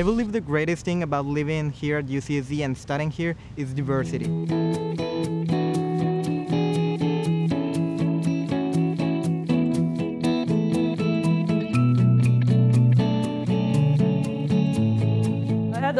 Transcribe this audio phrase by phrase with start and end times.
[0.00, 4.79] I believe the greatest thing about living here at UCSD and studying here is diversity.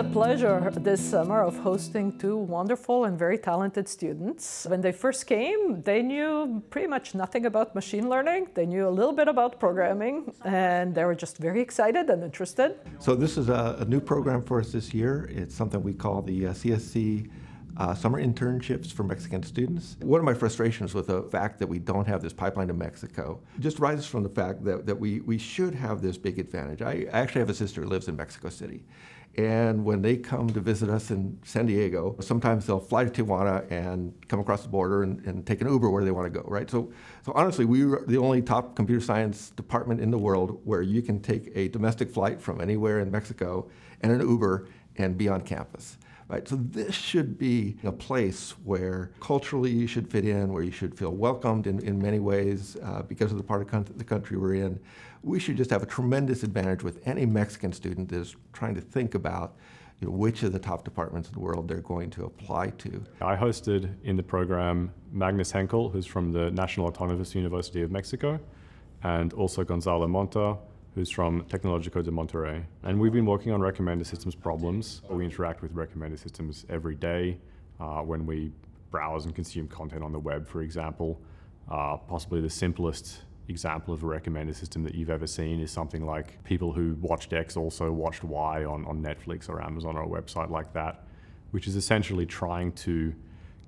[0.01, 4.65] The pleasure this summer of hosting two wonderful and very talented students.
[4.67, 8.49] When they first came, they knew pretty much nothing about machine learning.
[8.55, 12.77] They knew a little bit about programming, and they were just very excited and interested.
[12.99, 15.29] So this is a, a new program for us this year.
[15.31, 17.29] It's something we call the uh, CSE
[17.77, 19.97] uh, summer internships for Mexican students.
[20.01, 23.41] One of my frustrations with the fact that we don't have this pipeline to Mexico
[23.59, 26.81] just rises from the fact that, that we, we should have this big advantage.
[26.81, 28.83] I, I actually have a sister who lives in Mexico City.
[29.37, 33.71] And when they come to visit us in San Diego, sometimes they'll fly to Tijuana
[33.71, 36.45] and come across the border and, and take an Uber where they want to go,
[36.49, 36.69] right?
[36.69, 36.93] So,
[37.25, 41.01] so honestly, we are the only top computer science department in the world where you
[41.01, 43.71] can take a domestic flight from anywhere in Mexico
[44.01, 45.97] and an Uber and be on campus.
[46.31, 50.71] Right, so this should be a place where culturally you should fit in, where you
[50.71, 54.37] should feel welcomed in, in many ways uh, because of the part of the country
[54.37, 54.79] we're in.
[55.25, 58.81] We should just have a tremendous advantage with any Mexican student that is trying to
[58.81, 59.57] think about
[60.01, 63.03] you know, which of the top departments in the world they're going to apply to.
[63.21, 68.39] I hosted in the program Magnus Henkel, who's from the National Autonomous University of Mexico,
[69.03, 70.59] and also Gonzalo Monta,
[70.95, 72.65] who's from Tecnológico de Monterrey.
[72.83, 75.03] And we've been working on recommender systems problems.
[75.09, 77.39] We interact with recommender systems every day
[77.79, 78.53] uh, when we
[78.91, 81.21] browse and consume content on the web, for example.
[81.71, 86.05] Uh, possibly the simplest example of a recommender system that you've ever seen is something
[86.05, 90.09] like people who watched X also watched Y on, on Netflix or Amazon or a
[90.09, 91.05] website like that,
[91.53, 93.15] which is essentially trying to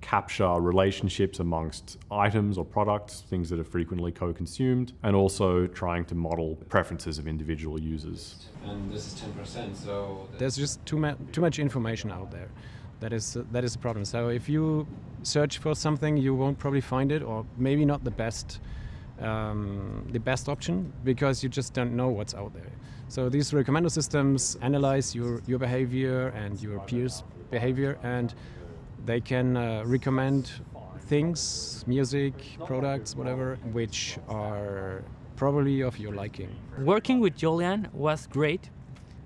[0.03, 6.03] capture relationships amongst items or products, things that are frequently co consumed, and also trying
[6.05, 8.49] to model preferences of individual users.
[8.65, 10.27] And this is 10%, so.
[10.37, 12.49] There's just too, ma- too much information out there.
[12.99, 14.03] That is, uh, that is the problem.
[14.05, 14.85] So if you
[15.23, 18.59] search for something, you won't probably find it, or maybe not the best.
[19.19, 22.71] Um, the best option because you just don't know what's out there.
[23.09, 28.33] So these recommender systems analyze your, your behavior and your peers' behavior and
[29.05, 30.51] they can uh, recommend
[31.01, 32.33] things, music,
[32.65, 35.03] products, whatever, which are
[35.35, 36.49] probably of your liking.
[36.79, 38.69] Working with Julian was great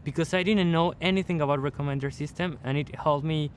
[0.03, 3.51] because I didn't know anything about recommender system and it helped me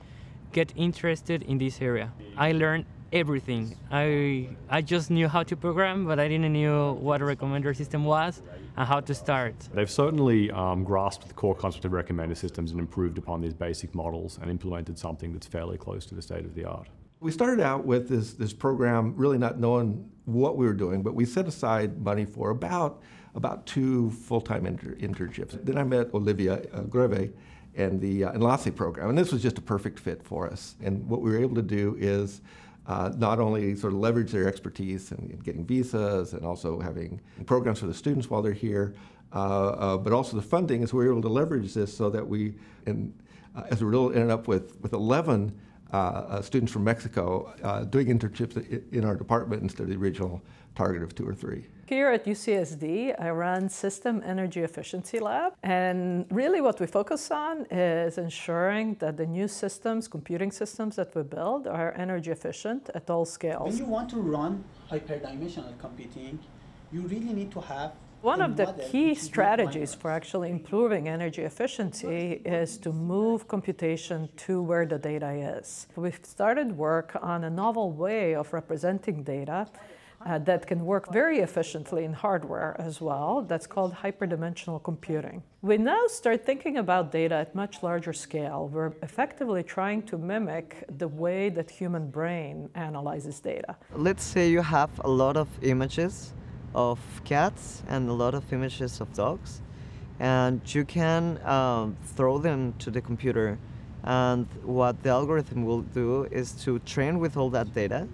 [0.51, 2.11] get interested in this area.
[2.37, 3.75] I learned everything.
[3.91, 8.05] I I just knew how to program, but I didn't know what a recommender system
[8.05, 8.41] was
[8.77, 9.55] and how to start.
[9.73, 13.93] They've certainly um, grasped the core concept of recommender systems and improved upon these basic
[13.93, 16.87] models and implemented something that's fairly close to the state of the art.
[17.19, 21.13] We started out with this, this program really not knowing what we were doing, but
[21.13, 23.03] we set aside money for about,
[23.35, 25.63] about two full-time inter- internships.
[25.63, 27.31] Then I met Olivia uh, Graeve
[27.75, 30.75] and the uh, Enlace program, and this was just a perfect fit for us.
[30.81, 32.41] And what we were able to do is
[32.87, 37.19] uh, not only sort of leverage their expertise in, in, getting visas and also having
[37.45, 38.93] programs for the students while they're here,
[39.33, 42.27] uh, uh, but also the funding is we were able to leverage this so that
[42.27, 42.53] we,
[42.85, 43.13] and
[43.55, 45.53] uh, as a result, ended up with, with 11
[45.93, 47.53] uh, uh, students from Mexico
[47.89, 48.55] doing internships
[48.93, 50.41] in our department instead of the original
[50.75, 51.67] target of two or three.
[51.85, 55.51] Here at UCSD, I run System Energy Efficiency Lab.
[55.63, 61.13] And really, what we focus on is ensuring that the new systems, computing systems that
[61.13, 63.67] we build, are energy efficient at all scales.
[63.67, 66.39] When you want to run hyperdimensional computing,
[66.93, 67.91] you really need to have
[68.21, 74.61] one of the key strategies for actually improving energy efficiency is to move computation to
[74.61, 75.87] where the data is.
[75.95, 79.67] We've started work on a novel way of representing data
[80.23, 83.41] uh, that can work very efficiently in hardware as well.
[83.41, 85.41] That's called hyperdimensional computing.
[85.63, 88.69] We now start thinking about data at much larger scale.
[88.71, 93.75] We're effectively trying to mimic the way that human brain analyzes data.
[93.95, 96.33] Let's say you have a lot of images
[96.73, 99.61] of cats and a lot of images of dogs,
[100.19, 103.57] and you can um, throw them to the computer.
[104.03, 108.07] And what the algorithm will do is to train with all that data.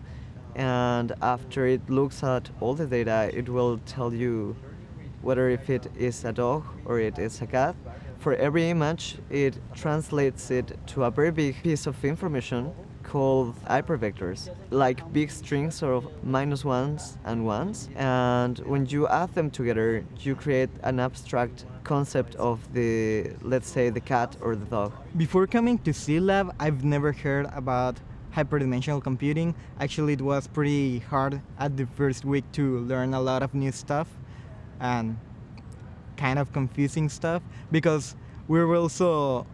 [0.55, 4.55] And after it looks at all the data it will tell you
[5.21, 7.75] whether if it is a dog or it is a cat.
[8.19, 12.73] For every image it translates it to a very big piece of information
[13.07, 19.49] called hypervectors like big strings of minus ones and ones and when you add them
[19.49, 24.91] together you create an abstract concept of the let's say the cat or the dog
[25.15, 27.97] before coming to SEELab i've never heard about
[28.37, 29.55] hyperdimensional computing.
[29.79, 33.71] Actually, it was pretty hard at the first week to learn a lot of new
[33.71, 34.07] stuff
[34.79, 35.17] and
[36.17, 38.15] kind of confusing stuff because
[38.47, 39.47] we're also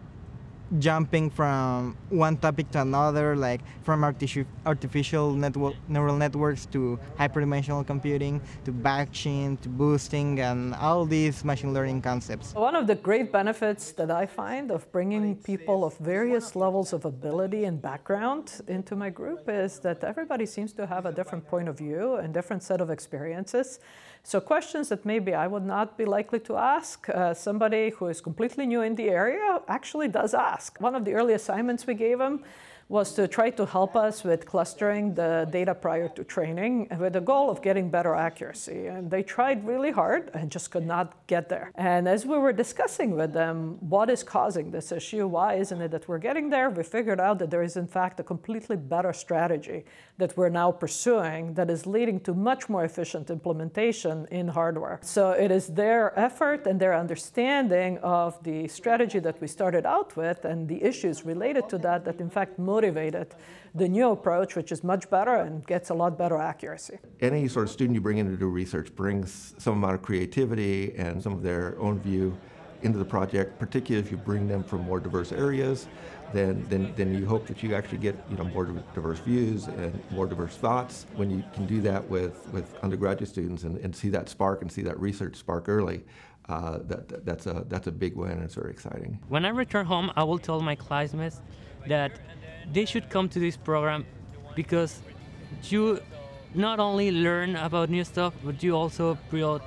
[0.78, 7.86] jumping from one topic to another, like from artifici- artificial network, neural networks to hyperdimensional
[7.86, 12.54] computing to batching to boosting and all these machine learning concepts.
[12.54, 17.04] One of the great benefits that I find of bringing people of various levels of
[17.04, 21.68] ability and background into my group is that everybody seems to have a different point
[21.68, 23.80] of view and different set of experiences.
[24.26, 28.22] So questions that maybe I would not be likely to ask, uh, somebody who is
[28.22, 30.80] completely new in the area actually does ask.
[30.80, 32.42] One of the early assignments we gave him
[32.88, 37.20] was to try to help us with clustering the data prior to training with the
[37.20, 38.86] goal of getting better accuracy.
[38.86, 41.72] And they tried really hard and just could not get there.
[41.74, 45.90] And as we were discussing with them what is causing this issue, why isn't it
[45.90, 49.12] that we're getting there, we figured out that there is, in fact, a completely better
[49.12, 49.84] strategy
[50.18, 55.00] that we're now pursuing that is leading to much more efficient implementation in hardware.
[55.02, 60.16] So it is their effort and their understanding of the strategy that we started out
[60.16, 63.28] with and the issues related to that that, in fact, motivated
[63.74, 66.98] the new approach, which is much better and gets a lot better accuracy.
[67.20, 70.94] Any sort of student you bring in to do research brings some amount of creativity
[70.96, 72.26] and some of their own view
[72.82, 75.88] into the project, particularly if you bring them from more diverse areas.
[76.32, 79.92] Then, then, then you hope that you actually get you know more diverse views and
[80.10, 81.06] more diverse thoughts.
[81.14, 84.70] When you can do that with, with undergraduate students and, and see that spark and
[84.70, 85.98] see that research spark early,
[86.48, 89.18] uh, that, that, that's a that's a big win and it's very exciting.
[89.28, 91.40] When I return home, I will tell my classmates
[91.86, 92.12] that
[92.72, 94.04] they should come to this program
[94.54, 95.02] because
[95.64, 96.00] you
[96.54, 99.60] not only learn about new stuff, but you also build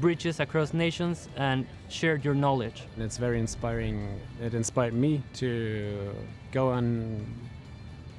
[0.00, 2.82] bridges across nations and share your knowledge.
[2.98, 4.20] It's very inspiring.
[4.42, 6.14] It inspired me to
[6.52, 7.24] go and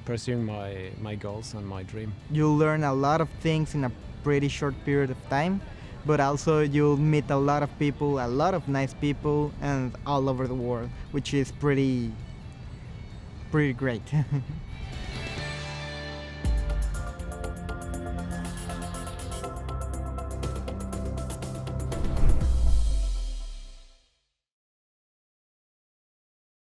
[0.04, 2.12] pursue my, my goals and my dream.
[2.30, 3.92] You'll learn a lot of things in a
[4.24, 5.60] pretty short period of time,
[6.06, 10.28] but also you'll meet a lot of people, a lot of nice people, and all
[10.28, 12.10] over the world, which is pretty,
[13.50, 14.02] pretty great.